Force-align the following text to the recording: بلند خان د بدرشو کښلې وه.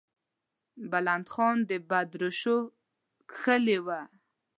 بلند 0.91 1.27
خان 1.33 1.57
د 1.69 1.71
بدرشو 1.89 2.57
کښلې 3.31 3.77
وه. 3.85 4.01